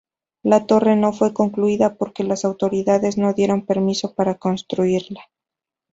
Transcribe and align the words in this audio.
La 0.41 0.65
torre 0.65 0.95
no 0.95 1.13
fue 1.13 1.31
concluida 1.31 1.93
porque 1.93 2.23
las 2.23 2.43
autoridades 2.43 3.19
no 3.19 3.33
dieron 3.35 3.67
permiso 3.67 4.15
para 4.15 4.39
construirla. 4.39 5.27